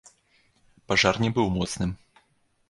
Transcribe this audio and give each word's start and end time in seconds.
Пажар 0.91 1.19
не 1.25 1.29
быў 1.37 1.47
моцным. 1.59 1.93